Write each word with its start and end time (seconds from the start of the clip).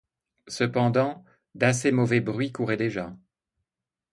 Cependant, 0.47 1.23
d'assez 1.53 1.91
mauvais 1.91 2.21
bruits 2.21 2.51
couraient 2.51 2.75
déjà. 2.75 3.15